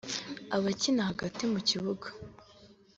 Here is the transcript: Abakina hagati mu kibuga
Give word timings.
Abakina 0.55 1.01
hagati 1.09 1.41
mu 1.51 1.59
kibuga 1.69 2.07